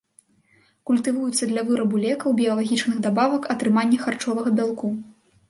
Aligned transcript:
Культывуюцца 0.89 1.47
для 1.51 1.63
вырабу 1.67 1.99
лекаў, 2.05 2.33
біялагічных 2.41 2.97
дабавак, 3.09 3.47
атрымання 3.57 4.03
харчовага 4.09 4.49
бялку. 4.63 4.93